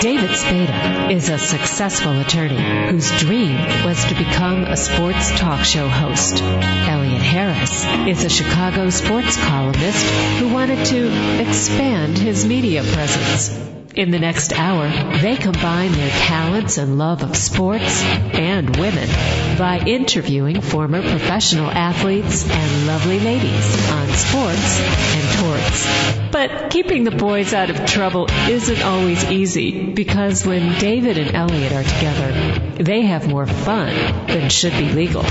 [0.00, 5.88] David Spada is a successful attorney whose dream was to become a sports talk show
[5.88, 6.42] host.
[6.42, 10.04] Elliot Harris is a Chicago sports columnist
[10.38, 13.75] who wanted to expand his media presence.
[13.96, 14.90] In the next hour,
[15.22, 19.08] they combine their talents and love of sports and women
[19.56, 26.30] by interviewing former professional athletes and lovely ladies on sports and torts.
[26.30, 31.72] But keeping the boys out of trouble isn't always easy because when David and Elliot
[31.72, 33.94] are together, they have more fun
[34.26, 35.24] than should be legal.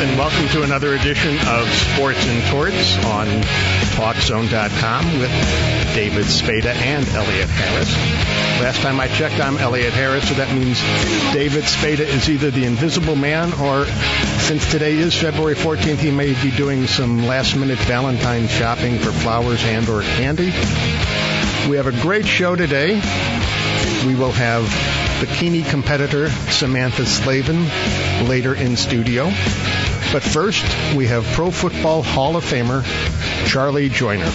[0.00, 3.26] And welcome to another edition of Sports and Torts on
[3.96, 5.30] TalkZone.com with
[5.94, 7.94] David Spada and Elliot Harris.
[8.62, 10.80] Last time I checked, I'm Elliot Harris, so that means
[11.34, 13.84] David Spada is either the invisible man or
[14.38, 19.12] since today is February 14th, he may be doing some last minute Valentine shopping for
[19.12, 20.46] flowers and or candy.
[21.68, 22.94] We have a great show today.
[24.06, 24.64] We will have
[25.20, 27.64] bikini competitor Samantha Slavin
[28.26, 29.30] later in studio.
[30.12, 30.64] But first,
[30.96, 32.82] we have Pro Football Hall of Famer
[33.46, 34.32] Charlie Joiner.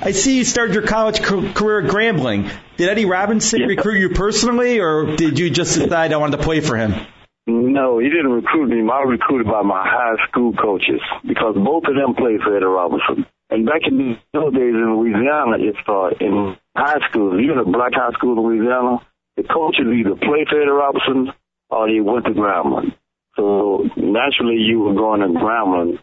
[0.00, 2.50] I see you started your college career at Grambling.
[2.78, 3.66] Did Eddie Robinson yeah.
[3.66, 6.94] recruit you personally, or did you just decide I wanted to play for him?
[7.46, 8.80] No, he didn't recruit me.
[8.80, 12.64] I was recruited by my high school coaches because both of them played for Eddie
[12.64, 13.26] Robinson.
[13.50, 17.92] And back in those days in Louisiana, it's uh, in high school, even a black
[17.92, 19.04] high school in Louisiana,
[19.36, 21.34] the coaches either played for Eddie Robinson
[21.68, 22.94] or they went to Grambling.
[23.42, 25.98] So naturally, you were going to Grambling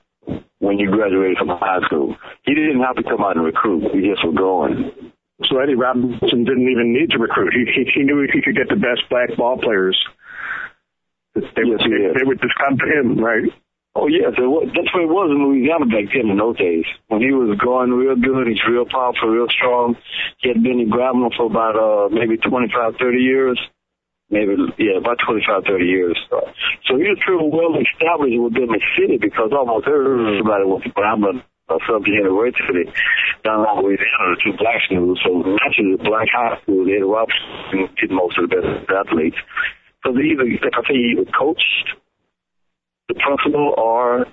[0.59, 2.17] when you graduated from high school.
[2.43, 3.95] He didn't have to come out and recruit.
[3.95, 4.91] He just was going.
[5.47, 7.53] So Eddie Robinson didn't even need to recruit.
[7.55, 9.95] He he, he knew he could get the best black ball players.
[11.33, 13.47] They, yes, they, they would just come to him, right?
[13.95, 16.83] Oh yes, it was, that's what it was in Louisiana back then in those days.
[17.07, 19.95] When he was going real good, he's real powerful, real strong.
[20.39, 23.55] He had been in Grambling for about uh maybe twenty five, thirty years.
[24.29, 26.13] Maybe yeah, about twenty five, thirty years.
[26.29, 31.41] So he was pretty well established within the city because almost everybody went to Grambling
[31.65, 32.85] or Southern University
[33.41, 35.17] down in Louisiana, the two black schools.
[35.25, 39.37] So naturally, the black high school, had Robinson get most of the best athletes.
[40.05, 41.97] So they either, like I say, he either coached
[43.09, 44.25] the principal or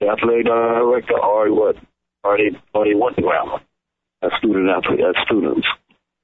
[0.00, 1.76] the athletic director or what?
[2.24, 3.60] Or they or they want the grammar
[4.22, 5.68] as student athlete as students.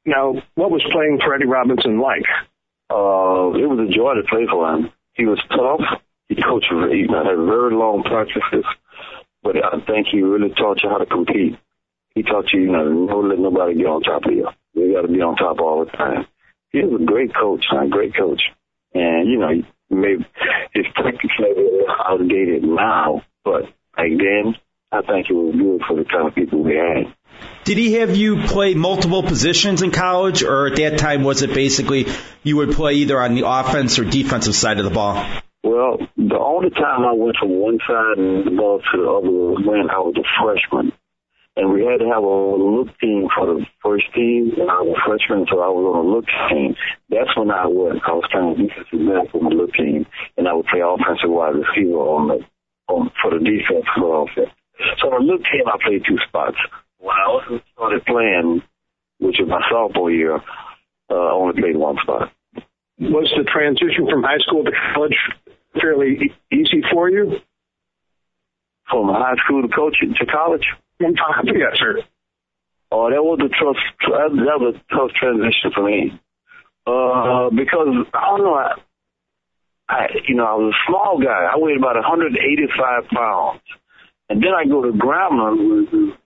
[0.06, 2.24] Now, what was playing for Eddie Robinson like?
[2.90, 4.92] Uh, it was a joy to play for him.
[5.14, 6.00] He was tough.
[6.28, 6.72] He coached.
[6.90, 8.64] He had very long practices,
[9.42, 11.58] but I think he really taught you how to compete.
[12.14, 14.48] He taught you, you know, don't let nobody get on top of you.
[14.74, 16.26] You got to be on top all the time.
[16.70, 18.42] He was a great coach, a great coach,
[18.94, 19.50] and you know,
[19.90, 20.26] maybe
[20.72, 21.68] his technique maybe
[22.04, 23.62] outdated now, but
[23.96, 24.56] back then,
[24.94, 27.12] I think it was good for the kind of people we had.
[27.64, 31.52] Did he have you play multiple positions in college, or at that time was it
[31.52, 32.06] basically
[32.42, 35.14] you would play either on the offense or defensive side of the ball?
[35.64, 39.30] Well, the only time I went from one side and the ball to the other
[39.30, 40.92] was when I was a freshman
[41.56, 44.52] and we had to have a look team for the first team.
[44.58, 46.74] And I was a freshman, so I was on a look team.
[47.08, 48.00] That's when I was.
[48.06, 50.06] I was playing defensive back for the look team,
[50.36, 52.38] and I would play offensive wide receiver on the
[52.88, 54.50] on for the defense for offense.
[55.00, 56.56] So the look team, I played two spots.
[56.98, 58.62] When I also started playing,
[59.18, 62.32] which was my sophomore year, uh, I only played one spot.
[63.00, 65.16] Was the transition from high school to college
[65.80, 67.38] fairly easy for you?
[68.88, 70.64] From high school to coach to college?
[71.58, 72.00] Yes, sir.
[72.90, 73.76] Oh, that was a tough.
[74.06, 76.20] That was a tough transition for me.
[76.86, 78.54] Uh, because I don't know.
[78.54, 78.74] I,
[79.88, 81.48] I, you know, I was a small guy.
[81.52, 83.60] I weighed about 185 pounds,
[84.28, 86.16] and then I go to Grambling,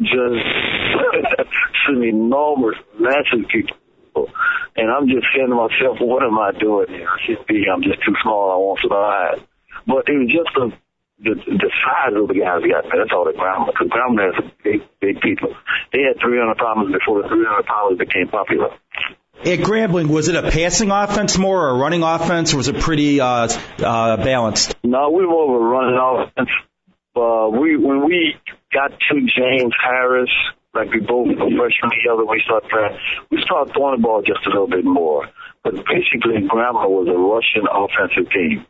[0.00, 0.10] just
[1.86, 4.28] some enormous, massive people,
[4.76, 7.08] and I'm just saying to myself, "What am I doing here?
[7.08, 7.64] I should be.
[7.72, 8.52] I'm just too small.
[8.52, 9.46] I won't survive."
[9.86, 10.76] But it was just a
[11.20, 14.82] the the size of the guys got That's all the ground because ground has big
[15.00, 15.54] big people.
[15.92, 18.70] They had 300 pounds before the 300 pounds became popular.
[19.40, 22.80] At Grambling, was it a passing offense more or a running offense, or was it
[22.80, 23.48] pretty uh,
[23.78, 24.74] uh, balanced?
[24.82, 26.50] No, we were more of a running offense.
[27.18, 28.36] Uh, we when we
[28.72, 30.30] got to James Harris,
[30.72, 32.98] like we both were freshmen together, we started playing.
[33.30, 35.26] We started throwing the ball just a little bit more.
[35.64, 38.64] But basically, Grambling was a rushing offensive team.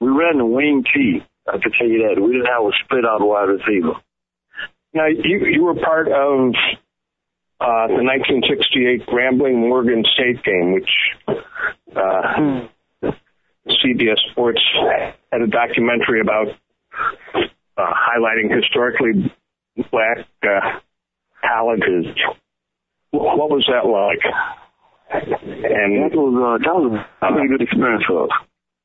[0.00, 1.22] We ran the wing T.
[1.48, 2.20] I can tell you that.
[2.20, 3.94] We didn't have a split out wide receiver.
[4.92, 6.54] Now, you, you were part of
[7.60, 10.90] uh, the 1968 Grambling Morgan State game, which
[11.96, 12.66] uh,
[13.68, 14.60] CBS Sports
[15.32, 16.48] had a documentary about
[17.78, 19.32] highlighting historically
[19.90, 20.80] black uh,
[21.42, 21.84] talent.
[21.84, 22.06] Is
[23.10, 24.22] what was that like?
[25.12, 28.30] And that was uh, that was a pretty good experience for us.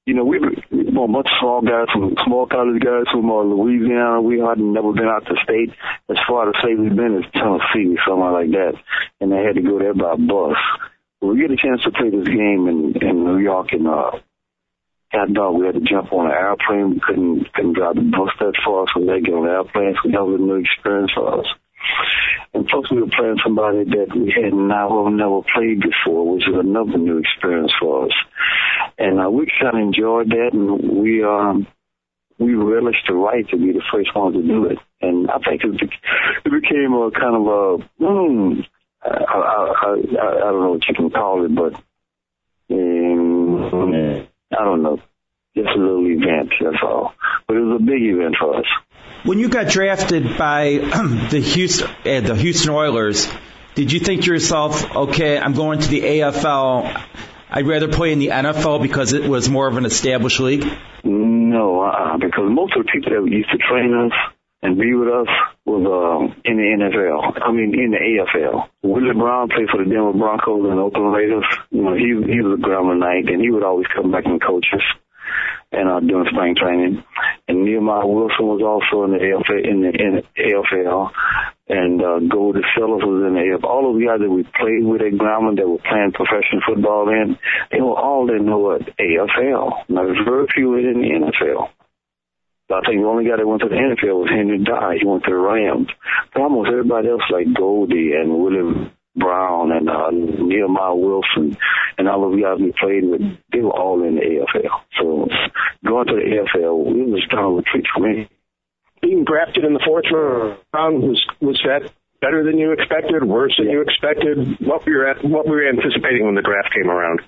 [0.06, 3.42] You know, we were a bunch of small guys from small college guys from uh,
[3.42, 4.22] Louisiana.
[4.22, 5.74] We hadn't never been out to state.
[6.10, 8.74] As far to say we've been is Tennessee, or somewhere like that,
[9.20, 10.58] and they had to go there by bus.
[11.22, 14.12] we get a chance to play this game in in New York and uh,
[15.16, 15.56] cat dog.
[15.56, 16.92] We had to jump on an airplane.
[16.92, 19.56] We couldn't couldn't drive the bus that far, so we had to get on an
[19.56, 19.96] airplane.
[20.04, 21.48] So that was a new experience for us.
[22.54, 26.56] And plus, we were playing somebody that we had never never played before, which is
[26.56, 28.16] another new experience for us.
[28.98, 31.68] And uh, we kind of enjoyed that, and we um
[32.38, 34.80] we relished the right to be the first ones to do it.
[35.02, 35.90] And I think it,
[36.46, 38.62] it became a kind of a hmm,
[39.04, 41.76] I, I, I, I don't know what you can call it, but
[42.72, 45.00] um, I don't know.
[45.56, 47.14] Just a little event, that's all.
[47.48, 48.66] But it was a big event for us.
[49.24, 50.78] When you got drafted by
[51.32, 53.28] the Houston, uh, the Houston Oilers,
[53.74, 57.04] did you think to yourself, okay, I'm going to the AFL.
[57.50, 60.66] I'd rather play in the NFL because it was more of an established league?
[61.04, 64.35] No, uh, because most of the people that used to train us
[64.66, 65.30] and be with us
[65.66, 67.38] was uh, in the NFL.
[67.38, 68.66] I mean, in the AFL.
[68.82, 71.46] Willie Brown played for the Denver Broncos and Oakland Raiders.
[71.70, 74.42] You know, he he was a Grambling Knight, and he would always come back and
[74.42, 74.82] coach us
[75.72, 77.04] and uh, doing spring training.
[77.48, 81.12] And Nehemiah Wilson was also in the AFL, in the, in the AFL,
[81.70, 83.70] and uh, Goldie Phillips was in the AFL.
[83.70, 87.06] All of the guys that we played with at Grambling that were playing professional football
[87.06, 87.38] then,
[87.72, 89.90] they were all in the AFL.
[89.90, 91.70] Now, there's very few in the NFL.
[92.70, 94.98] I think the only guy that went to the NFL was Henry Dyer.
[94.98, 95.90] He went to the Rams.
[96.34, 101.58] But almost everybody else, like Goldie and William Brown and uh, Nehemiah Wilson
[101.98, 103.22] and all of the guys we played with,
[103.54, 104.82] they were all in the AFL.
[104.98, 105.28] So
[105.86, 108.30] going to the AFL, it was kind of a treat for me.
[109.02, 111.92] Being drafted in the fourth round was was that
[112.22, 114.60] better than you expected, worse than you expected?
[114.60, 117.22] What were you at, what were you anticipating when the draft came around?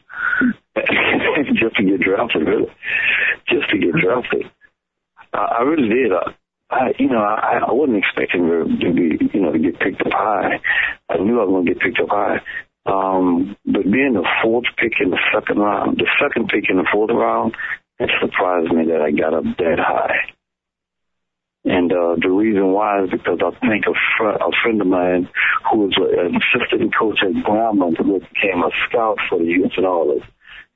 [1.54, 2.72] Just to get drafted, really.
[3.48, 4.50] Just to get drafted.
[5.38, 6.12] I, I really did.
[6.12, 6.34] I,
[6.70, 10.02] I, you know, I, I wasn't expecting to, to be, you know, to get picked
[10.02, 10.60] up high.
[11.10, 12.42] I knew I was going to get picked up high.
[12.86, 16.88] Um, but being the fourth pick in the second round, the second pick in the
[16.92, 17.56] fourth round,
[18.00, 20.34] it surprised me that I got up that high.
[21.66, 25.28] And uh, the reason why is because I think a, fr- a friend of mine
[25.70, 29.86] who was an assistant coach at Grambling who became a scout for the youth and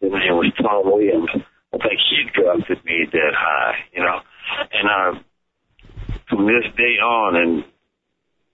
[0.02, 1.30] his name was Tom Williams.
[1.74, 4.20] I think he drafted me that high, you know.
[4.74, 5.20] And uh,
[6.30, 7.64] from this day on, and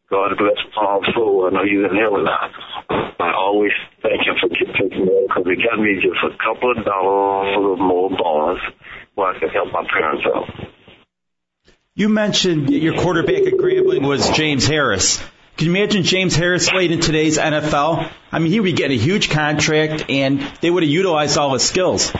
[0.10, 3.14] God bless all soul, I know he's in heaven now.
[3.20, 6.86] I always thank him for taking me because he got me just a couple of
[6.86, 8.62] dollars more bonus
[9.16, 10.68] where I could help my parents out.
[11.96, 15.18] You mentioned your quarterback at Grambling was James Harris.
[15.58, 18.12] Can you imagine James Harris played in today's NFL?
[18.32, 21.64] I mean, he would getting a huge contract, and they would have utilized all his
[21.64, 22.14] skills.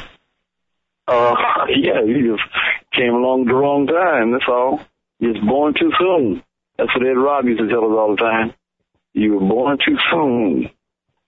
[1.08, 1.36] Uh,
[1.70, 2.42] yeah, he just
[2.98, 4.34] came along the wrong time.
[4.34, 4.82] That's all.
[5.22, 6.44] Just born too soon.
[6.78, 8.54] That's what Ed Robb used to tell us all the time.
[9.14, 10.70] You were born too soon.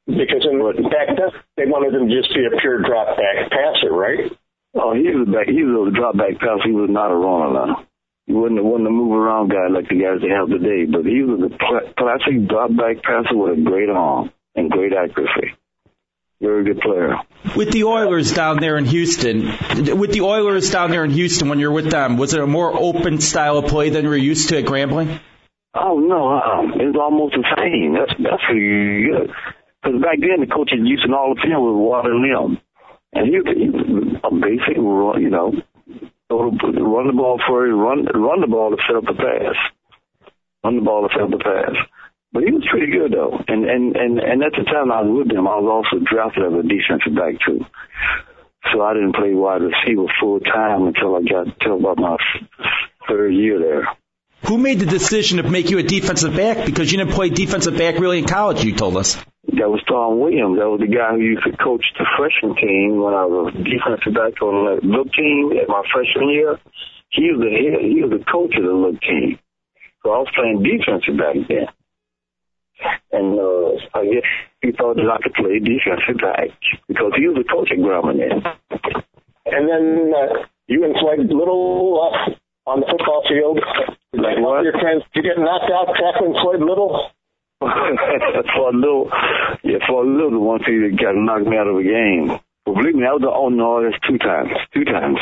[0.05, 0.57] Because in
[0.89, 4.33] back then they wanted him to just be a pure drop back passer, right?
[4.73, 5.47] Oh, he was a back.
[5.49, 6.65] He was a drop back passer.
[6.65, 7.85] He was not a runner now.
[8.25, 11.25] He wasn't, wasn't a move around guy like the guys they have today, but he
[11.25, 11.53] was a
[11.97, 15.57] classic drop back passer with a great arm and great accuracy.
[16.41, 17.17] Very good player.
[17.55, 19.47] With the Oilers down there in Houston,
[19.99, 22.73] with the Oilers down there in Houston, when you're with them, was it a more
[22.73, 25.19] open style of play than you were used to at Grambling?
[25.75, 27.93] Oh no, uh, it was almost the same.
[27.93, 29.31] That's that's pretty good.
[29.83, 32.59] Because back then the coaches used to all the field with Wally Lemm,
[33.13, 35.53] and he, he was a basic, you know,
[36.31, 39.55] run the ball for you, run run the ball to set up the pass,
[40.63, 41.75] run the ball to set up the pass.
[42.31, 45.25] But he was pretty good though, and and and and at the time I was
[45.25, 47.65] with him, I was also drafted as a defensive back too.
[48.71, 52.17] So I didn't play wide receiver full time until I got till about my
[53.07, 53.87] third year there.
[54.45, 56.65] Who made the decision to make you a defensive back?
[56.65, 59.15] Because you didn't play defensive back really in college, you told us.
[59.57, 60.59] That was Tom Williams.
[60.59, 63.63] That was the guy who used to coach the freshman team when I was a
[63.63, 66.59] defensive back on the look team at my freshman year.
[67.09, 69.39] He was the he was the coach of the look team.
[70.03, 71.67] So I was playing defensive back then.
[73.11, 74.29] And uh, I guess
[74.61, 76.53] he thought that I could play defensive back
[76.87, 78.39] because he was the coach at Grambling then.
[79.45, 83.59] And then uh, you and Floyd Little uh, on the football field.
[84.13, 84.63] Like what?
[84.63, 87.09] Your friends, you get knocked out tackling Floyd Little?
[87.59, 89.11] for a little,
[89.63, 92.39] yeah, for a little, the one thing that got knocked me out of a game.
[92.65, 95.19] But believe me, I was the, oh no, that's two times, two times.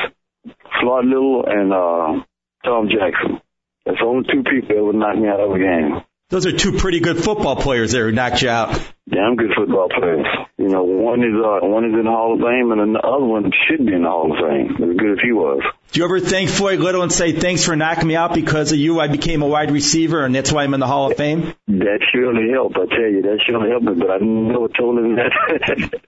[0.79, 2.23] Floyd Little and, uh,
[2.63, 3.41] Tom Jackson.
[3.85, 6.03] That's only two people that would knock me out of a game.
[6.29, 8.74] Those are two pretty good football players there who knocked you out.
[9.10, 10.25] Damn good football players.
[10.57, 13.24] You know, one is uh, one is in the Hall of Fame, and the other
[13.24, 14.72] one should be in the Hall of Fame.
[14.75, 15.63] As good as he was.
[15.93, 18.77] Do you ever thank Floyd Little and say, thanks for knocking me out because of
[18.77, 21.53] you, I became a wide receiver and that's why I'm in the Hall of Fame?
[21.67, 25.15] That surely helped, I tell you, that surely helped me, but I never told him
[25.15, 25.31] that.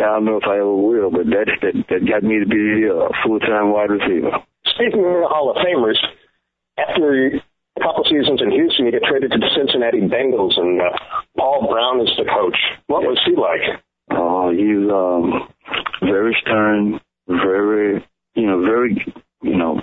[0.00, 2.88] I don't know if I ever will, but that, that, that got me to be
[2.90, 4.42] a full-time wide receiver.
[4.66, 6.02] Speaking of the Hall of Famers,
[6.76, 7.43] after a couple
[8.84, 10.90] Houston, you get traded to the Cincinnati Bengals, and uh,
[11.36, 12.56] Paul Brown is the coach.
[12.86, 13.80] What was he like?
[14.10, 15.48] Uh, he's um,
[16.02, 19.04] very stern, very, you know, very,
[19.42, 19.82] you know,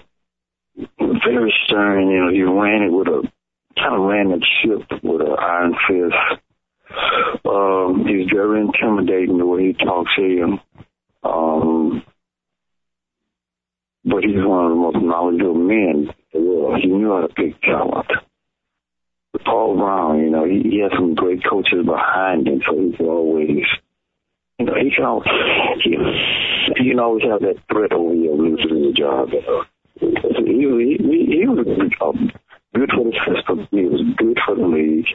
[1.00, 2.10] very stern.
[2.10, 3.32] You know, he ran it with a
[3.78, 6.42] kind of ran that ship with an iron fist.
[7.46, 10.60] Um, he's very intimidating the way he talks to you.
[11.24, 12.04] Um,
[14.04, 16.82] but he's one of the most knowledgeable men in the world.
[16.82, 18.08] He knew how to pick talent.
[19.44, 23.66] Paul Brown, you know, he, he had some great coaches behind him, so he's always,
[24.60, 25.28] you know, he can always,
[25.84, 25.98] he,
[26.78, 29.30] he can always have that threat over you losing your job.
[29.32, 29.64] You know.
[30.00, 31.68] He, he, he was
[32.02, 32.32] um,
[32.74, 33.68] good for the system.
[33.72, 35.06] He was good for the league.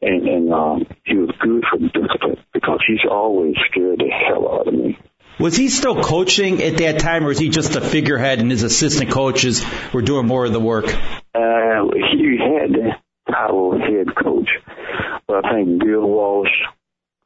[0.00, 4.60] And, and um, he was good for the discipline because he's always scared the hell
[4.60, 4.98] out of me.
[5.40, 8.64] Was he still coaching at that time, or was he just a figurehead and his
[8.64, 10.86] assistant coaches were doing more of the work?
[10.86, 12.90] Uh, he had the
[13.30, 14.48] title head coach,
[15.26, 16.50] but I think Bill Walsh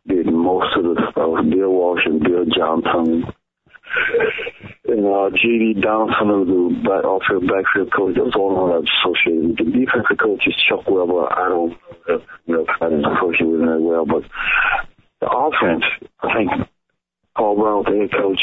[0.06, 1.44] did most of the stuff.
[1.48, 3.24] Bill Walsh and Bill Johnson.
[4.88, 5.80] And uh, J.D.
[5.80, 9.58] Donaldson, was the back, offensive backfield coach, that was all I was associated with.
[9.58, 11.28] The defensive coach is Chuck Weber.
[11.28, 11.76] I don't,
[12.08, 14.24] uh, you know, I didn't associate with him very well, but
[15.20, 15.84] the offense,
[16.20, 16.50] I think
[17.36, 18.42] Paul Brown was the head coach,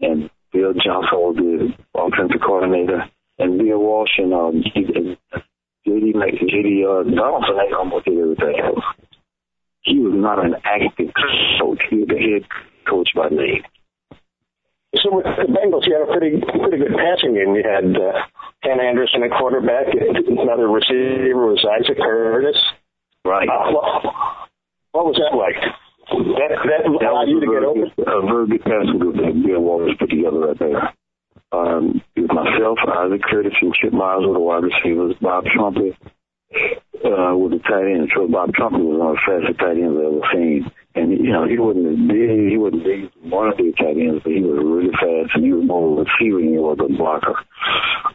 [0.00, 3.04] and Bill Johnson was the offensive coordinator,
[3.38, 4.64] and Bill Walsh and um,
[5.86, 6.12] J.D.
[6.12, 6.84] J.D.
[6.84, 8.84] Uh, Donaldson, they almost did everything else.
[9.82, 11.08] He was not an active
[11.58, 11.80] coach.
[11.88, 12.44] He was the head
[12.88, 13.64] coach by name.
[14.98, 17.54] So with the Bengals, you had a pretty pretty good passing game.
[17.54, 18.26] You had uh,
[18.62, 19.86] Ken Anderson at quarterback.
[19.94, 22.58] Another receiver was Isaac Curtis.
[23.24, 23.48] Right.
[23.48, 24.04] Uh, what,
[24.92, 25.56] what was that like?
[26.10, 27.86] That that allowed you to get open.
[28.02, 30.92] A very good passing group that Bill Walsh put together right there.
[31.52, 35.16] Um, it was myself, Isaac Curtis, and Chip Myers were the wide receivers.
[35.20, 35.96] Bob Trumpy
[37.04, 38.10] uh, with the tight end.
[38.14, 40.70] So Bob Trumpy was one of the fastest tight ends I've ever seen.
[40.94, 44.22] And you know, he wasn't as big, he wasn't big one of the tight ends,
[44.22, 46.78] but he was really fast and he was more of a receiver than he was
[46.82, 47.36] a blocker.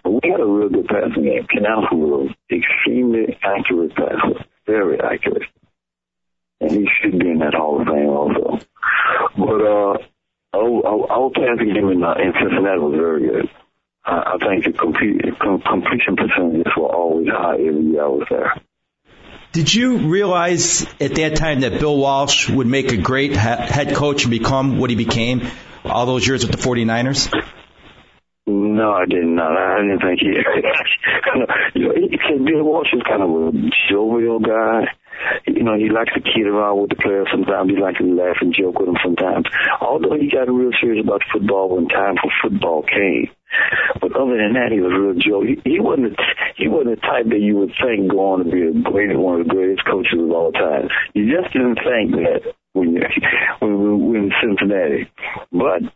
[0.04, 1.48] But we had a real good passing game.
[1.56, 5.48] Anderson was extremely accurate passer, very accurate.
[6.62, 8.60] And he should be in that Hall of Fame also.
[9.36, 9.98] But uh
[10.56, 13.50] our, our passing game in, uh, in Cincinnati was very good.
[14.06, 18.28] I, I think the complete, com- completion percentages were always high every year I was
[18.30, 18.54] there.
[19.52, 23.96] Did you realize at that time that Bill Walsh would make a great he- head
[23.96, 25.48] coach and become what he became
[25.86, 27.32] all those years with the 49ers?
[28.48, 29.58] No, I did not.
[29.58, 30.28] I didn't think he.
[31.80, 34.86] you know, he, Bill Walsh is kind of a jovial guy.
[35.48, 37.72] You know, he likes to kid around with the players sometimes.
[37.72, 39.46] He likes to laugh and joke with them sometimes.
[39.82, 43.30] Although he got real serious about football when time for football came.
[44.02, 45.46] But other than that, he was a real joke.
[45.48, 46.18] He, he wasn't.
[46.58, 49.48] He wasn't the type that you would think going to be a great, one of
[49.48, 50.90] the greatest coaches of all time.
[51.14, 53.02] You just didn't think that when you
[53.60, 55.10] when we were in Cincinnati.
[55.52, 55.88] But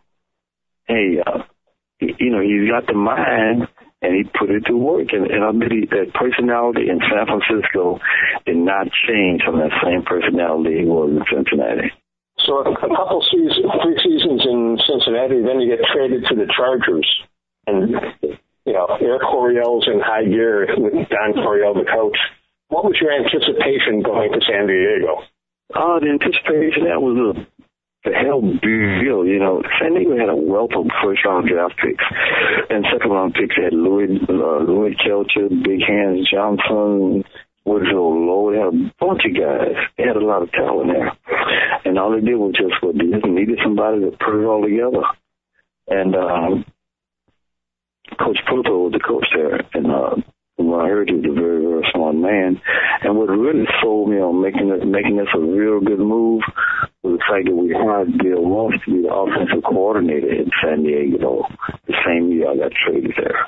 [0.88, 1.44] hey, uh,
[2.00, 3.68] you know, he's got the mind
[4.02, 5.12] and he put it to work.
[5.12, 8.00] And, and I believe that personality in San Francisco
[8.46, 11.92] did not change from that same personality he was in Cincinnati.
[12.48, 16.48] So a, a couple seasons, three seasons in Cincinnati, then you get traded to the
[16.56, 17.08] Chargers,
[17.68, 17.92] and
[18.66, 22.18] you know Air Coryell's in high gear with Don Coryell, the coach.
[22.70, 25.26] What was your anticipation going to San Diego?
[25.76, 27.59] Uh, the anticipation that was a
[28.04, 29.62] the hell deal, you know.
[29.80, 32.04] San Diego had a wealth of first round draft picks
[32.70, 33.56] and second round picks.
[33.56, 37.24] They had Louis uh, Louis Kelcher, Big Hands Johnson,
[37.66, 38.52] Woodrow Lowe.
[38.52, 39.76] They had a bunch of guys.
[39.98, 41.12] They had a lot of talent there.
[41.86, 44.64] And all they did was just what they just needed somebody to put it all
[44.64, 45.04] together.
[45.88, 46.66] And um
[48.18, 50.16] Coach Prothro was the coach there and uh
[50.68, 52.62] what I heard, he was a very, very smart man.
[53.02, 56.42] And what really sold me on making it, making this a real good move
[57.04, 60.84] was the fact that we hired Bill Walsh to be the offensive coordinator in San
[60.84, 61.48] Diego
[61.88, 63.48] the same year I got traded there.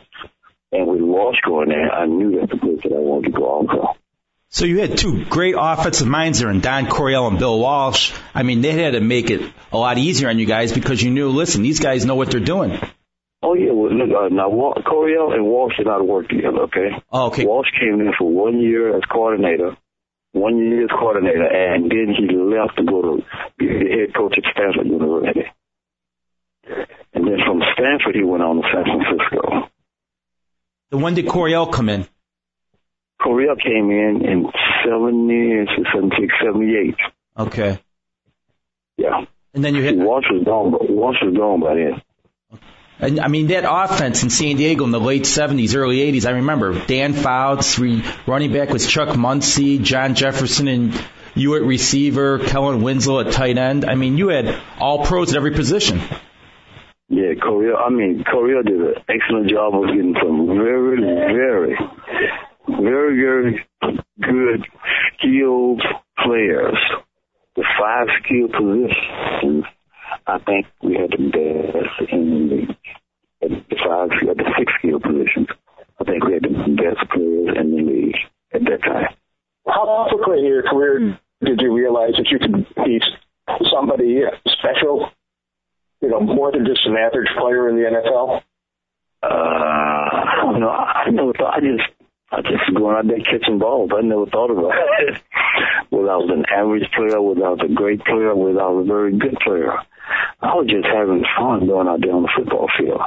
[0.71, 3.45] And with Walsh going there, I knew that's the place that I wanted to go
[3.45, 3.97] also.
[4.53, 8.13] So you had two great offensive minds there, and Don Coryell and Bill Walsh.
[8.33, 11.09] I mean, they had to make it a lot easier on you guys because you
[11.09, 12.77] knew, listen, these guys know what they're doing.
[13.43, 16.59] Oh yeah, well, look, uh, now Wa- Coryell and Walsh did not work together.
[16.69, 16.89] Okay.
[17.11, 17.45] Oh, okay.
[17.45, 19.75] Walsh came in for one year as coordinator,
[20.33, 23.23] one year as coordinator, and then he left to go to
[23.57, 25.41] be the head coach at Stanford University.
[27.13, 29.69] And then from Stanford, he went on to San Francisco.
[30.91, 32.07] Then when did Coryell come in?
[33.21, 34.45] Coryell came in in
[34.85, 36.95] 70, 76, 78.
[37.37, 37.81] Okay.
[38.97, 39.25] Yeah.
[39.53, 39.97] And then you hit.
[39.97, 42.01] Walsh was gone, but Walsh was gone by then.
[43.01, 46.27] And I mean that offense in San Diego in the late '70s, early '80s.
[46.27, 51.63] I remember Dan Fouts, re, running back was Chuck Muncie, John Jefferson, and you at
[51.63, 53.85] receiver, Kellen Winslow at tight end.
[53.85, 55.99] I mean, you had all pros at every position.
[57.09, 57.77] Yeah, Coryell.
[57.77, 61.75] I mean, Coryell did an excellent job of getting some very, very,
[62.69, 63.65] very, very
[64.21, 64.65] good
[65.17, 65.81] skilled
[66.23, 66.77] players.
[67.55, 69.65] The five skilled positions,
[70.27, 72.77] I think we had the best in the league.
[73.41, 75.47] The five, the six skilled positions,
[75.99, 78.15] I think we had the best players in the league
[78.53, 79.15] at that time.
[79.67, 82.99] How quickly in your career did you realize that you could be
[83.73, 85.09] somebody special?
[86.01, 88.41] You know, more than just an average player in the NFL.
[89.23, 90.69] Uh, I don't know.
[90.69, 91.55] I never thought.
[91.55, 91.89] I just,
[92.31, 93.91] I just going out there catching balls.
[93.95, 95.21] I never thought about it.
[96.21, 99.73] was an average player, without a great player, without a very good player.
[100.41, 103.01] I was just having fun going out there on the football field.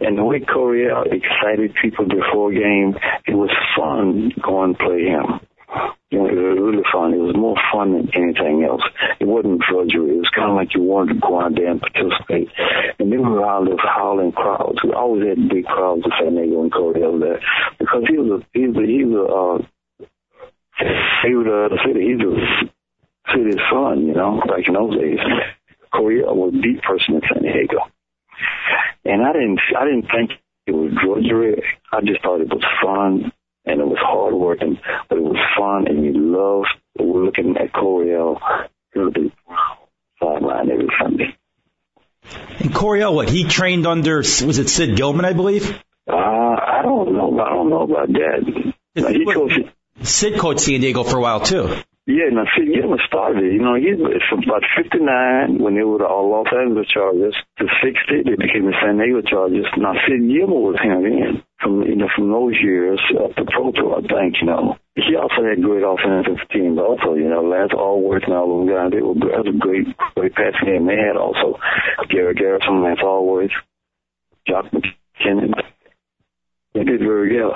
[0.00, 2.94] And the way Coryell excited people before game,
[3.26, 5.40] it was fun going play him.
[6.10, 7.14] You know, it was really fun.
[7.14, 8.84] It was more fun than anything else.
[9.16, 10.20] It wasn't drudgery.
[10.20, 12.52] It was kind of like you wanted to go out there and participate.
[13.00, 14.84] And then we were all those howling crowds.
[14.84, 17.40] We always had big crowds of San Diego and Coryell there
[17.80, 19.66] because he was a he was a, he was a uh,
[20.78, 22.00] he was a city.
[22.06, 24.06] He was a city's son.
[24.06, 25.18] You know, back in those days.
[25.92, 27.76] Coryell was the person in San Diego,
[29.04, 30.30] and I didn't I didn't think
[30.66, 31.62] it was drudgery.
[31.92, 33.30] I just thought it was fun
[33.64, 38.40] and it was hard working, but it was fun, and you loved looking at Coryell
[38.92, 39.30] through the
[40.20, 41.36] sideline every Sunday.
[42.58, 45.70] And Coryell, what he trained under was it Sid Gilman, I believe?
[46.08, 47.38] Uh, I don't know.
[47.40, 48.74] I don't know about that.
[48.96, 49.60] No, he coached.
[50.04, 51.68] Sid coached San Diego for a while too.
[52.04, 53.46] Yeah, now Sid Gilman started.
[53.46, 53.94] You know, he
[54.28, 58.74] from about '59 when they were the Los Angeles Chargers to '60 they became the
[58.82, 59.70] San Diego Chargers.
[59.78, 63.70] Now Sid Gilman was him in from you know from those years up to Pro
[63.70, 64.42] Tour, I think.
[64.42, 66.74] You know, he also had great offensive teams.
[66.74, 68.90] Also, you know, Lance Alworth and all those guys.
[68.90, 69.86] They were that was a great
[70.18, 70.86] great passing game.
[70.90, 71.62] They had also
[72.10, 73.54] Gary Garrison, Lance Alworth,
[74.42, 75.54] Jacque MacKinnon.
[76.74, 77.54] They did very well.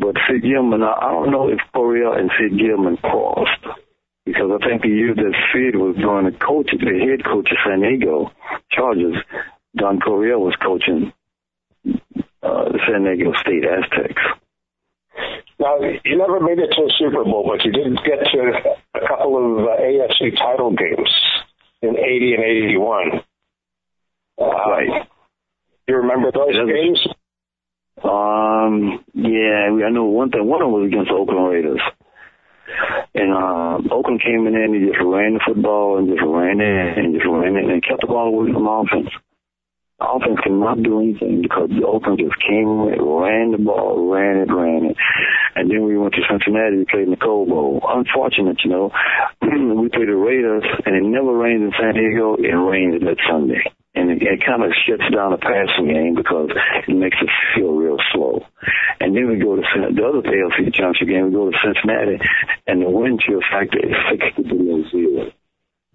[0.00, 3.60] But Sid Gilman, I don't know if Coryell and Sid Gilman crossed
[4.24, 7.58] because I think the year that Sid was going to coach, the head coach of
[7.66, 8.30] San Diego
[8.70, 9.16] Chargers,
[9.76, 11.12] Don Coryell was coaching
[11.86, 14.22] uh, the San Diego State Aztecs.
[15.58, 18.40] Now, you never made it to a Super Bowl, but you did get to
[18.94, 21.10] a couple of uh, AFC title games
[21.82, 23.10] in 80 and 81.
[24.40, 25.06] Uh, Right.
[25.86, 27.14] You remember those Yeah, that was- games?
[28.04, 30.46] Um, yeah, I know one thing.
[30.46, 31.80] One of them was against the Oakland Raiders.
[33.14, 36.98] And uh, Oakland came in and he just ran the football and just ran it
[36.98, 39.10] and just ran it and kept the ball away from offense.
[40.00, 44.40] Offense could not do anything because the Oakland just came in, ran the ball, ran
[44.40, 44.96] it, ran it.
[45.56, 47.84] And then we went to Cincinnati, we played in the Cold Bowl.
[47.84, 48.90] Unfortunate, you know,
[49.42, 52.36] we played the Raiders and it never rained in San Diego.
[52.38, 53.60] It rained that Sunday.
[53.94, 56.50] And it, it kind of shuts down the passing game because
[56.86, 58.40] it makes it feel real slow.
[59.00, 61.26] And then we go to the other AFC championship game.
[61.26, 62.18] We go to Cincinnati,
[62.66, 65.32] and the wind chill factor is sixty below zero.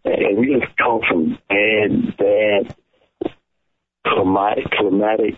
[0.03, 2.75] And we just come from bad, bad
[4.05, 5.35] climatic, climatic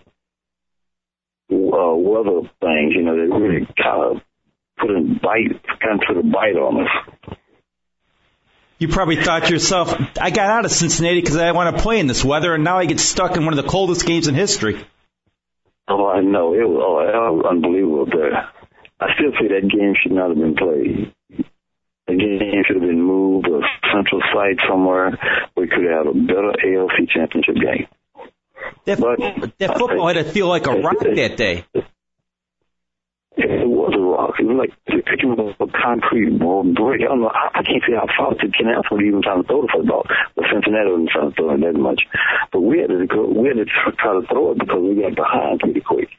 [1.50, 2.92] uh, weather things.
[2.94, 4.22] You know, that really kind of
[4.78, 7.37] put a bite, kind of put a bite on us.
[8.78, 11.98] You probably thought to yourself, I got out of Cincinnati because I want to play
[11.98, 14.34] in this weather, and now I get stuck in one of the coldest games in
[14.36, 14.84] history.
[15.88, 16.54] Oh, I know.
[16.54, 18.48] It was, oh, that was unbelievable there.
[19.00, 21.12] I still say that game should not have been played.
[22.06, 23.62] The game should have been moved to a
[23.92, 25.18] central site somewhere
[25.56, 27.86] we could have a better AFC championship game.
[28.84, 31.64] That, But- that football had to feel like a rock that day.
[33.38, 34.34] It was a rock.
[34.42, 34.74] It was like
[35.06, 37.06] picking up a concrete ball brick.
[37.06, 37.30] I don't know.
[37.30, 40.02] I, I can't see how far the Canals were even trying to throw the football.
[40.34, 42.02] But Cincinnati wasn't trying to throw it that much.
[42.50, 45.14] But we had to go, we had to try to throw it because we got
[45.14, 46.10] behind pretty quick.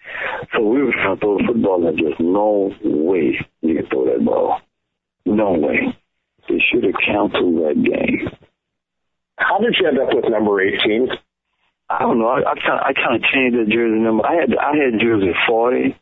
[0.55, 3.35] So we were trying to throw the football and just no way
[3.67, 4.63] you could throw that ball.
[5.27, 5.91] No way.
[6.47, 8.31] They should have canceled that game.
[9.35, 11.11] How did you end up with number 18?
[11.91, 12.31] I don't know.
[12.31, 14.23] I, I kind I kind of changed the jersey number.
[14.23, 15.99] I had I had jersey 40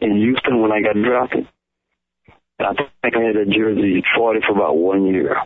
[0.00, 1.46] in Houston when I got drafted.
[2.58, 5.36] And I think I had a jersey 40 for about one year,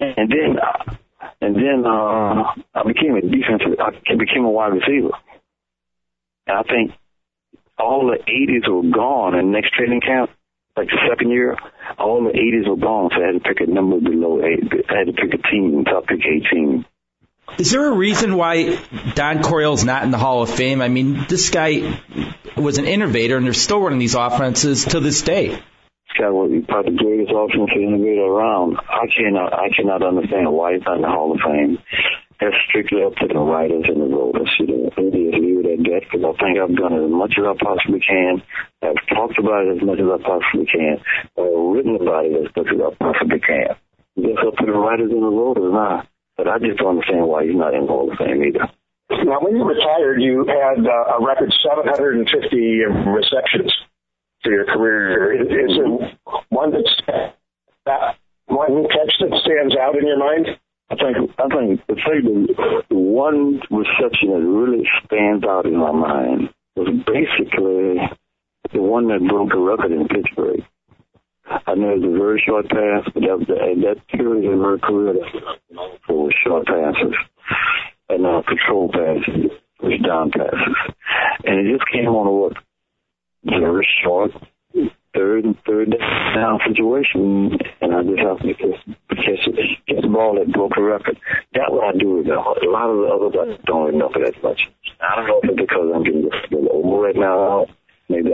[0.00, 0.94] and then uh,
[1.40, 2.44] and then uh,
[2.74, 3.78] I became a defensive.
[3.78, 5.10] I became a wide receiver.
[6.46, 6.92] And I think
[7.78, 10.30] all the 80s were gone in next training camp,
[10.76, 11.56] like the second year.
[11.98, 14.64] All the 80s were gone, so I had to pick a number below eight.
[14.88, 16.84] I had to pick a team, so I picked 18.
[17.58, 18.80] Is there a reason why
[19.14, 20.80] Don Coryell's not in the Hall of Fame?
[20.80, 22.00] I mean, this guy
[22.56, 25.48] was an innovator, and they're still running these offenses to this day.
[25.48, 28.76] This guy was probably the greatest offensive innovator around.
[28.88, 31.78] I cannot, I cannot understand why he's not in the Hall of Fame.
[32.40, 34.50] That's strictly up to the writers and the voters.
[34.58, 37.38] You know, it is leave it at that because I think I've done as much
[37.38, 38.42] as I possibly can.
[38.82, 40.98] I've talked about it as much as I possibly can.
[41.38, 43.76] I've written about it as much as I possibly can.
[44.16, 46.02] It's up to the writers and the voters now.
[46.42, 48.66] But I just don't understand why he's not in the Hall of Fame either.
[49.22, 52.26] Now, when you retired, you had uh, a record 750
[53.14, 53.70] receptions
[54.42, 55.38] to your career.
[55.38, 55.86] Is, is there
[56.48, 57.30] one that's
[57.86, 60.58] that one catch that stands out in your mind?
[60.90, 62.48] I think I think the thing
[62.90, 68.02] the one reception that really stands out in my mind was basically
[68.72, 70.66] the one that broke a record in Pittsburgh.
[71.46, 75.14] I know it's a very short pass, but that, that, that period in her career
[76.06, 77.14] for short passes
[78.08, 79.50] and uh, control passes,
[79.82, 80.76] was down passes.
[81.44, 82.56] And it just came on a what
[83.44, 84.30] very short
[85.14, 85.90] third and third
[86.34, 91.18] down situation, and I just have to catch, catch, the ball that broke a record.
[91.54, 92.24] That what I do.
[92.26, 92.40] Though.
[92.40, 94.60] A lot of the others I don't remember that much.
[95.00, 97.66] I don't know if it's because I'm getting a little older right now.
[98.08, 98.32] Maybe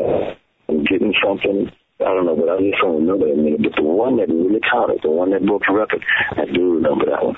[0.69, 3.57] I'm getting something I don't know, but I just don't remember that many.
[3.57, 7.07] But the one that really counted, the one that broke the record, I do remember
[7.07, 7.37] that one.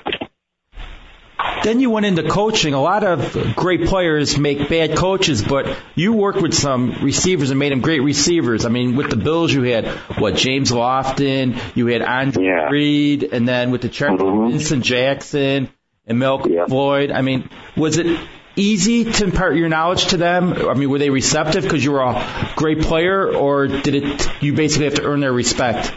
[1.63, 2.73] Then you went into coaching.
[2.73, 7.59] A lot of great players make bad coaches, but you worked with some receivers and
[7.59, 8.65] made them great receivers.
[8.65, 12.69] I mean, with the Bills, you had what James Lofton, you had Andre yeah.
[12.69, 14.51] Reed, and then with the Chargers, mm-hmm.
[14.51, 15.69] Vincent Jackson
[16.05, 16.65] and Malcolm yeah.
[16.65, 17.11] Floyd.
[17.11, 18.19] I mean, was it
[18.55, 20.53] easy to impart your knowledge to them?
[20.53, 24.53] I mean, were they receptive because you were a great player, or did it you
[24.53, 25.93] basically have to earn their respect?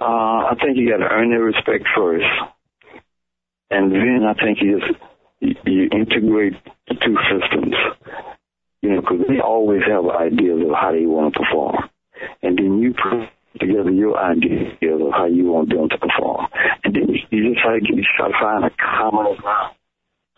[0.00, 2.26] Uh, I think you got to earn their respect first,
[3.70, 6.54] and then I think you just you integrate
[6.88, 7.74] the two systems.
[8.82, 11.88] You know, because they always have ideas of how they want to perform,
[12.42, 16.46] and then you put together your ideas of how you want them to perform,
[16.84, 19.74] and then you just try to get try to find a common ground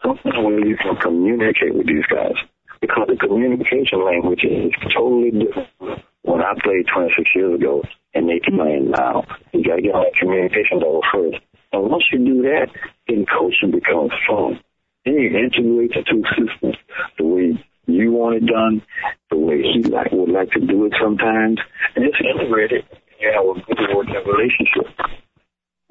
[0.07, 2.37] something where you can communicate with these guys.
[2.81, 7.83] Because the communication language is totally different when I played 26 years ago
[8.15, 9.25] and they playing now.
[9.53, 11.39] You got to get on that communication level first.
[11.73, 12.69] And once you do that,
[13.09, 14.61] then coaching becomes fun.
[15.05, 16.77] Then you integrate the two systems,
[17.19, 18.83] the way you want it done,
[19.31, 21.59] the way he like, would like to do it sometimes,
[21.95, 22.85] and just integrate it.
[23.21, 24.87] You have a good working relationship.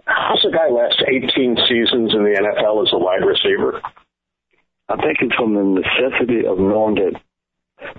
[0.05, 3.81] How's a guy last 18 seasons in the NFL as a wide receiver?
[4.87, 7.19] I think it's from the necessity of knowing that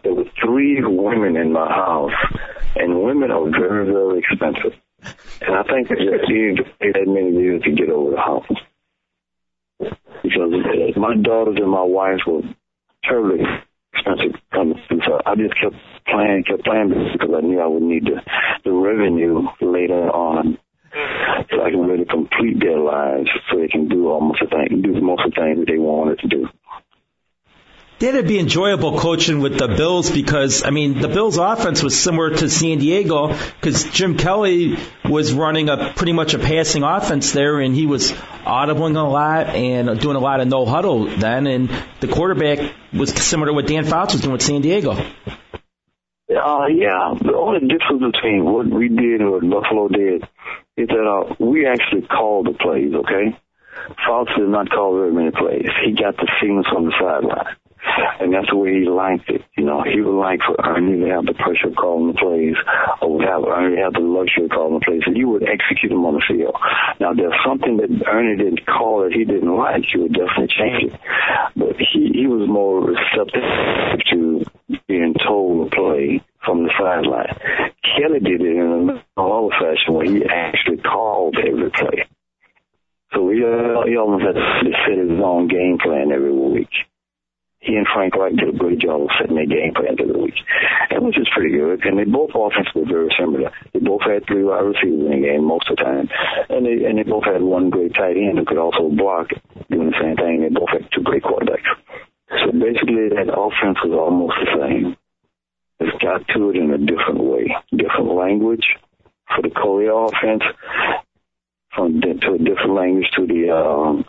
[0.04, 2.12] there were three women in my house,
[2.76, 4.78] and women are very, very expensive.
[5.40, 8.16] And I think it just needed to pay that many years to get over the
[8.16, 8.46] house.
[10.22, 12.42] Because my daughters and my wife were
[13.04, 13.44] terribly
[13.92, 14.80] expensive coming.
[15.04, 18.22] So I just kept playing, kept playing because I knew I would need the,
[18.64, 20.58] the revenue later on
[21.50, 25.00] so I can really complete their lives so they can do almost the thing, do
[25.00, 26.48] most of the things that they wanted to do.
[27.98, 31.98] Then it'd be enjoyable coaching with the Bills because, I mean, the Bills offense was
[31.98, 34.76] similar to San Diego because Jim Kelly
[35.08, 39.46] was running a pretty much a passing offense there and he was audibling a lot
[39.46, 43.66] and doing a lot of no huddle then and the quarterback was similar to what
[43.66, 44.92] Dan Fouts was doing with San Diego.
[44.92, 50.22] Uh, yeah, the only difference between what we did and what Buffalo did
[50.76, 53.38] is that uh, we actually called the plays, okay?
[54.06, 55.68] Fouts did not call very many plays.
[55.84, 57.56] He got the signals from the sideline.
[58.18, 59.42] And that's the way he liked it.
[59.56, 62.56] You know, he would like for Ernie to have the pressure of calling the plays
[63.00, 65.02] or would have Ernie have the luxury of calling the plays.
[65.06, 66.56] And you would execute them on the field.
[66.98, 69.84] Now, there's something that Ernie didn't call that he didn't like.
[69.86, 71.00] He would definitely change it.
[71.54, 73.46] But he, he was more receptive
[74.10, 74.44] to
[74.88, 77.34] being told to play from the sideline.
[77.82, 82.06] Kelly did it in a normal fashion where he actually called every play.
[83.12, 86.70] So he, uh, he almost had to set his own game plan every week
[87.66, 90.38] he and Frank Reich did a great job of setting their game plan the week.
[90.90, 91.84] And which is pretty good.
[91.84, 93.50] And they both offenses were very similar.
[93.74, 96.08] They both had three wide receivers in the game most of the time.
[96.48, 99.34] And they and they both had one great tight end who could also block
[99.68, 100.46] doing the same thing.
[100.46, 101.66] They both had two great quarterbacks.
[102.44, 104.96] So basically that offense was almost the same.
[105.78, 108.64] It's got to it in a different way, different language
[109.28, 110.42] for the Coley offense,
[111.74, 114.04] from to a different language to the um,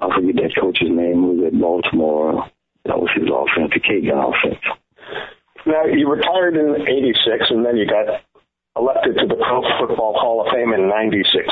[0.00, 2.48] I forget that coach's name who was at Baltimore.
[2.84, 4.62] That was his offense, the K-Gun offense.
[5.66, 8.22] Now you retired in '86, and then you got
[8.76, 11.48] elected to the Pro Football Hall of Fame in '96.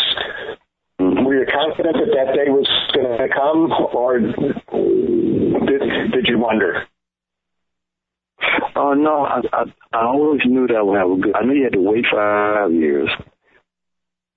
[1.00, 1.24] Mm-hmm.
[1.24, 6.86] Were you confident that that day was going to come, or did did you wonder?
[8.76, 11.36] Oh uh, no, I, I I always knew that would have a good.
[11.36, 13.08] I knew you had to wait five years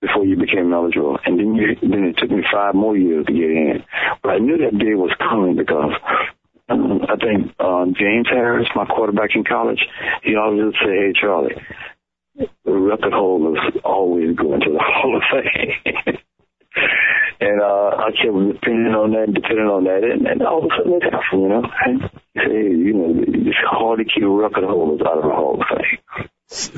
[0.00, 3.32] before you became eligible, and then you then it took me five more years to
[3.32, 3.84] get in.
[4.22, 5.92] But I knew that day was coming because
[6.68, 9.84] um, I think uh, James Harris, my quarterback in college,
[10.22, 11.56] he always would say, "Hey Charlie,
[12.36, 16.18] the record holders always go into the Hall of Fame."
[17.48, 20.74] and uh, I kept depending on that, depending on that, and, and all of a
[20.76, 21.64] sudden it happened, you know.
[21.64, 21.96] And
[22.36, 26.28] say, you know, it's hard to keep record holders out of the Hall of Fame.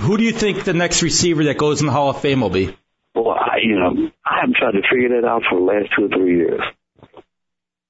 [0.02, 2.50] Who do you think the next receiver that goes in the Hall of Fame will
[2.50, 2.76] be?
[3.14, 6.06] Well, I, you know, I haven't tried to figure that out for the last two
[6.06, 6.62] or three years.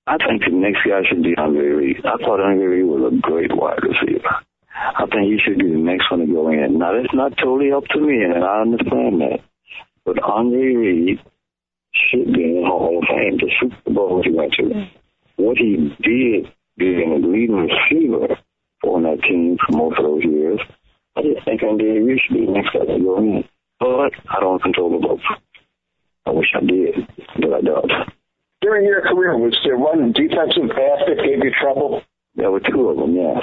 [0.07, 2.05] I think the next guy should be Andre Reed.
[2.05, 4.43] I thought Andre Reed was a great wide receiver.
[4.73, 6.79] I think he should be the next one to go in.
[6.79, 9.41] Now, that's not totally up to me, and I understand that.
[10.05, 11.21] But Andre Reed
[11.93, 13.39] should be in the Hall of Fame.
[13.39, 14.89] The Super Bowl he went to,
[15.37, 18.37] what he did being a leading receiver
[18.85, 20.61] on that team for most of those years,
[21.17, 23.45] I just think Andre Reed should be the next guy to go in
[23.81, 25.21] but I don't control the vote.
[26.27, 26.95] I wish I did,
[27.41, 27.91] but I don't.
[28.61, 32.03] During your career, was there one defensive pass that gave you trouble?
[32.37, 33.41] There were two of them, yeah.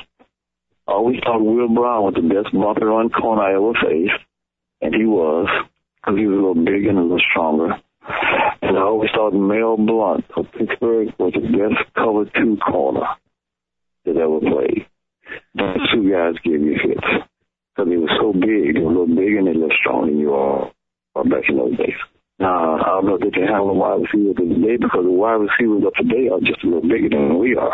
[0.88, 4.24] I always thought Will Brown was the best blocker on corner I ever faced,
[4.82, 5.48] and he was,
[5.96, 7.82] because he was a little bigger and a little stronger.
[8.68, 13.08] And I always thought Mel Blount of Pittsburgh was the best cover two corner
[14.04, 14.86] that ever played.
[15.56, 17.08] Those two guys gave me fits
[17.72, 20.70] because he was so big, a little bigger and a little stronger than you are
[21.16, 21.96] uh, back in those days.
[22.40, 25.48] Now, I don't know if they can handle the wide receivers today because the wide
[25.48, 27.72] receivers of today are just a little bigger than we are.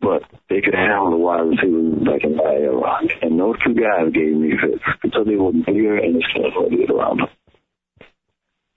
[0.00, 3.02] But they could handle the wide receivers back in my era.
[3.20, 6.76] And those two guys gave me fits because they were bigger and the stuff to
[6.76, 7.28] get around them.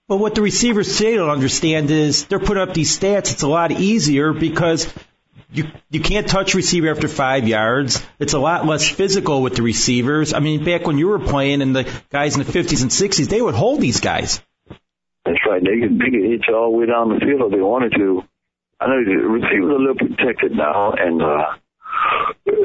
[0.08, 3.32] But what the receivers say don't understand is they're putting up these stats.
[3.32, 4.92] It's a lot easier because
[5.52, 8.00] you you can't touch receiver after five yards.
[8.20, 10.32] It's a lot less physical with the receivers.
[10.32, 13.28] I mean, back when you were playing and the guys in the 50s and 60s,
[13.28, 14.40] they would hold these guys.
[15.24, 15.62] That's right.
[15.62, 17.92] They could, they could hit you all the way down the field if they wanted
[17.96, 18.22] to.
[18.78, 21.54] I know the receivers are a little protected now, and uh,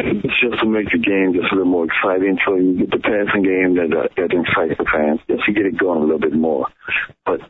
[0.05, 2.37] it's just to make the game just a little more exciting.
[2.45, 5.65] So you get the passing game that uh, that incites the fans, just to get
[5.65, 6.67] it going a little bit more.
[7.25, 7.41] But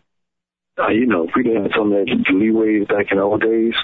[0.77, 3.75] uh, you know, if we didn't have some of that leeway back in old days,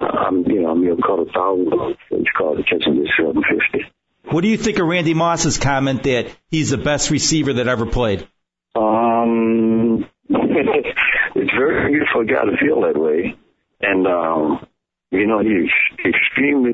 [0.00, 1.96] um, you know, I'm to call it a thousand.
[2.10, 3.86] It's called a catching this seven fifty.
[4.24, 7.86] What do you think of Randy Moss's comment that he's the best receiver that ever
[7.86, 8.26] played?
[8.74, 13.36] Um, it's very good for a guy to feel that way,
[13.80, 14.66] and um,
[15.12, 15.70] you know, he's
[16.04, 16.72] extremely.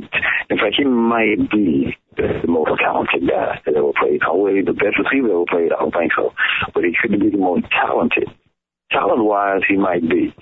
[0.48, 4.22] In fact, he might be the most talented guy that ever played.
[4.22, 5.72] Always the best receiver ever played.
[5.72, 6.32] I don't think so,
[6.72, 8.30] but he could be the most talented
[8.90, 10.34] talent wise, he might be.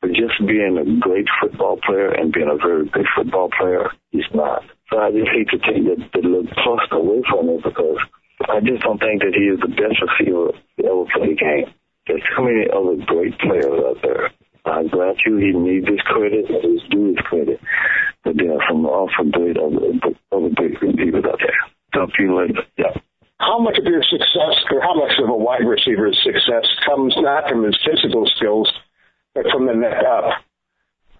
[0.00, 4.28] But just being a great football player and being a very good football player, he's
[4.34, 4.62] not.
[4.90, 7.98] So I just hate to take that, that little trust away from him because
[8.48, 11.68] I just don't think that he is the best receiver to ever play the game.
[12.06, 14.30] There's too many other great players out there.
[14.66, 17.60] I grant you he needs his credit and he's due his credit.
[18.24, 19.94] But there are some awful great other,
[20.32, 21.60] other great receivers out there.
[21.94, 22.62] Talk to you later.
[22.76, 23.00] Yeah
[23.38, 27.48] how much of your success or how much of a wide receiver's success comes not
[27.48, 28.70] from his physical skills,
[29.34, 30.42] but from the neck up?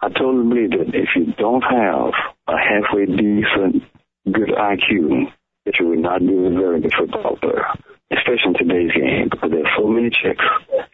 [0.01, 2.13] I totally believe that if you don't have
[2.49, 3.83] a halfway decent,
[4.31, 5.33] good IQ,
[5.65, 7.65] that you will not be a very good football player,
[8.13, 10.45] especially in today's game, because there's so many checks,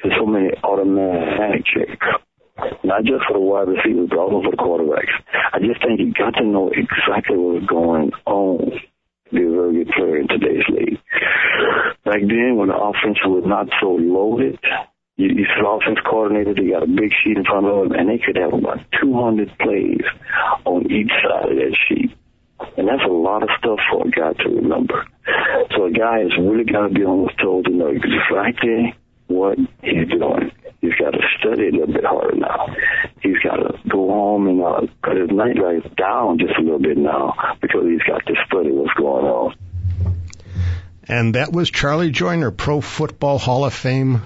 [0.02, 2.06] there's so many automatic checks.
[2.84, 5.14] Not just for the wide receivers, but also for the quarterbacks.
[5.52, 8.80] I just think you got to know exactly what's going on
[9.32, 11.00] be a very good player in today's league.
[12.04, 14.58] Back then, when the offense was not so loaded,
[15.16, 18.08] you, you see offense coordinator, they got a big sheet in front of them, and
[18.08, 20.04] they could have about 200 plays
[20.64, 22.12] on each side of that sheet.
[22.76, 25.04] And that's a lot of stuff for a guy to remember.
[25.74, 28.94] So a guy has really got to be his toes to know exactly
[29.26, 30.52] what he's doing.
[30.82, 30.90] To
[31.42, 32.66] study a little bit harder now.
[33.20, 36.96] he's got to go home and uh, cut his nightlife down just a little bit
[36.96, 39.54] now because he's got to study what's going on.
[41.08, 44.22] And that was Charlie Joiner, Pro Football Hall of Fame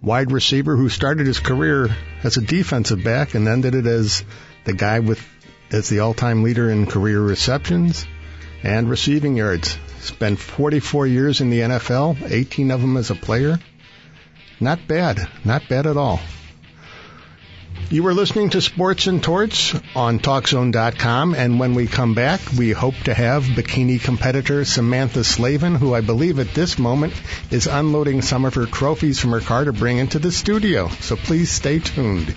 [0.00, 1.88] wide receiver who started his career
[2.24, 4.24] as a defensive back and ended it as
[4.64, 5.24] the guy with
[5.70, 8.06] as the all-time leader in career receptions
[8.62, 9.78] and receiving yards.
[10.00, 13.58] Spent 44 years in the NFL, 18 of them as a player.
[14.60, 16.20] Not bad, not bad at all.
[17.92, 22.70] You were listening to Sports and Torts on TalkZone.com, and when we come back, we
[22.70, 27.12] hope to have bikini competitor Samantha Slavin, who I believe at this moment
[27.50, 30.88] is unloading some of her trophies from her car to bring into the studio.
[30.88, 32.34] So please stay tuned.